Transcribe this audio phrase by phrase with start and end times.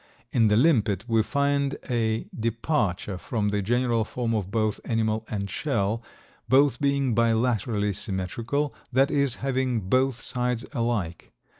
[0.31, 5.47] In the limpet we find a departure from the general form of both animal and
[5.47, 6.01] shell,
[6.49, 11.31] both being bilaterally symmetrical, that is, having both sides alike.